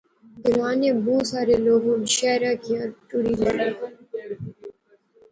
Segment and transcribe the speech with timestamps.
[0.43, 3.69] گراں نے بہوں سارے لوک ہُن شہراں کیا ٹُری غئے